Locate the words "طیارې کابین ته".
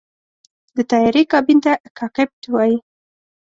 0.91-1.73